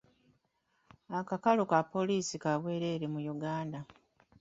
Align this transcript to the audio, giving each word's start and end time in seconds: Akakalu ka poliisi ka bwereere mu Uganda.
Akakalu 1.19 1.63
ka 1.71 1.79
poliisi 1.93 2.35
ka 2.43 2.51
bwereere 2.61 3.05
mu 3.13 3.19
Uganda. 3.33 3.79